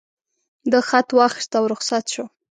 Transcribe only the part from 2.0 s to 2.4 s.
شو.